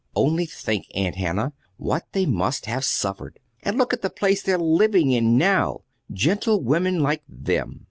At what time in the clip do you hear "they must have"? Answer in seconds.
2.11-2.83